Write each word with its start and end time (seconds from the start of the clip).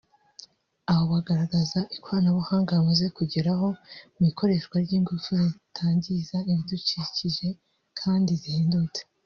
aho 0.89 1.03
bagaragaza 1.13 1.79
ikorana 1.95 2.29
buhanga 2.37 2.77
bamaze 2.77 3.05
kugeraho 3.17 3.67
mu 4.15 4.23
ikoreshwa 4.31 4.75
ry’ingufu 4.85 5.31
zitangiza 5.43 6.37
ibidukikije 6.51 7.47
kandi 7.99 8.31
zihendutse 8.41 9.01